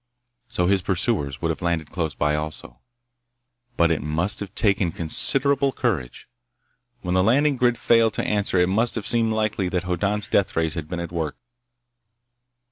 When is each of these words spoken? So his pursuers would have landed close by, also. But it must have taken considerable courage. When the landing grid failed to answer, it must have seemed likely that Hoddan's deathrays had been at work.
So 0.47 0.65
his 0.65 0.81
pursuers 0.81 1.43
would 1.43 1.49
have 1.49 1.61
landed 1.61 1.91
close 1.91 2.15
by, 2.15 2.33
also. 2.33 2.79
But 3.77 3.91
it 3.91 4.01
must 4.01 4.39
have 4.39 4.55
taken 4.55 4.91
considerable 4.91 5.71
courage. 5.71 6.27
When 7.01 7.13
the 7.13 7.21
landing 7.21 7.55
grid 7.55 7.77
failed 7.77 8.15
to 8.15 8.25
answer, 8.25 8.57
it 8.57 8.67
must 8.67 8.95
have 8.95 9.05
seemed 9.05 9.31
likely 9.33 9.69
that 9.69 9.83
Hoddan's 9.83 10.27
deathrays 10.27 10.73
had 10.73 10.87
been 10.87 10.99
at 10.99 11.11
work. 11.11 11.37